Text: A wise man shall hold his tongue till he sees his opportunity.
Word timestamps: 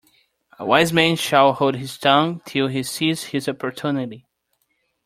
A 0.57 0.65
wise 0.65 0.91
man 0.91 1.15
shall 1.15 1.53
hold 1.53 1.75
his 1.75 1.95
tongue 1.95 2.41
till 2.43 2.65
he 2.69 2.81
sees 2.81 3.25
his 3.25 3.47
opportunity. 3.47 4.25